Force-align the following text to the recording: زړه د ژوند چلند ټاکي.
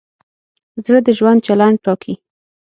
زړه 0.85 0.99
د 1.03 1.09
ژوند 1.17 1.39
چلند 1.47 1.77
ټاکي. 1.85 2.13